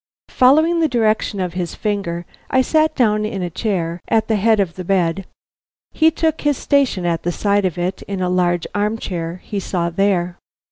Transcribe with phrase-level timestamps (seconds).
[0.29, 4.59] Following the direction of his finger, I sat down in a chair at the head
[4.59, 5.27] of the bed;
[5.91, 9.59] he took his station at the side of it in a large arm chair he
[9.59, 10.39] saw there.